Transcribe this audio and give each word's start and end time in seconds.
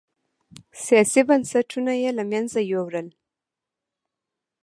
سیاسي 0.85 1.21
بنسټونه 1.29 1.91
یې 2.01 2.09
له 2.17 2.23
منځه 2.31 2.59
یووړل. 2.71 3.07